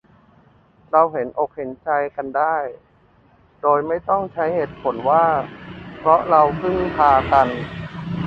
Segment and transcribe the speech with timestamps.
[0.91, 2.55] เราเห็นอกเห็นใจกันได้
[3.61, 5.25] โดยไม่ต้องใช้เหตุผลว่า
[5.99, 7.47] เพราะเราพึ่งพากัน